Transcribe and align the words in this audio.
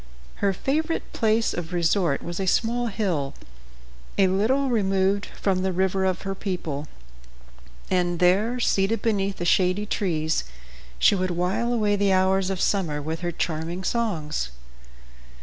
Her 0.37 0.51
favorite 0.51 1.13
place 1.13 1.53
of 1.53 1.73
resort 1.73 2.23
was 2.23 2.39
a 2.39 2.47
small 2.47 2.87
hill, 2.87 3.35
a 4.17 4.25
little 4.25 4.67
removed 4.71 5.27
from 5.27 5.61
the 5.61 5.71
river 5.71 6.05
of 6.05 6.23
her 6.23 6.33
people, 6.33 6.87
and 7.91 8.17
there, 8.17 8.59
seated 8.59 9.03
beneath 9.03 9.37
the 9.37 9.45
shady 9.45 9.85
trees, 9.85 10.43
she 10.97 11.13
would 11.13 11.29
while 11.29 11.71
away 11.71 11.95
the 11.95 12.13
hours 12.13 12.49
of 12.49 12.59
summer 12.59 12.99
with 12.99 13.19
her 13.19 13.31
charming 13.31 13.83
songs. 13.83 14.49